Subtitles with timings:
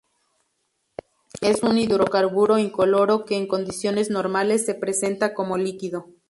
[1.41, 6.07] Es un hidrocarburo incoloro que en condiciones normales se presenta como líquido.